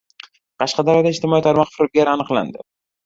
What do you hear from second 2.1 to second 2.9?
aniqlandi